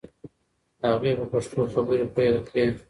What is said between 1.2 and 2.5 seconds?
پښتو خبرې پیل